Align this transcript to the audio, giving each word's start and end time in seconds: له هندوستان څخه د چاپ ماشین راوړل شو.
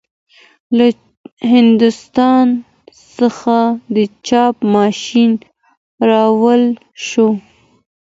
له 0.77 0.87
هندوستان 1.53 2.45
څخه 3.17 3.59
د 3.95 3.97
چاپ 4.27 4.55
ماشین 4.75 5.31
راوړل 6.09 6.65
شو. 7.07 7.29